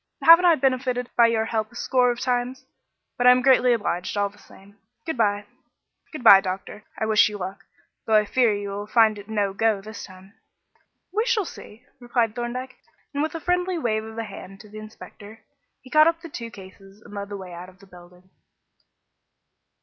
[0.23, 2.65] "Haven't I benefited by your help a score of times?
[3.19, 4.77] But I am greatly obliged all the same.
[5.05, 5.45] Good bye."
[6.11, 6.85] "Good bye, doctor.
[6.97, 7.63] I wish you luck,
[8.07, 10.33] though I fear you will find it 'no go' this time."
[11.13, 12.77] "We shall see," replied Thorndyke,
[13.13, 15.43] and with a friendly wave of the hand to the inspector
[15.81, 18.31] he caught up the two cases and led the way out of the building.